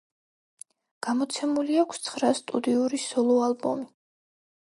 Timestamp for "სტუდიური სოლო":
2.41-3.35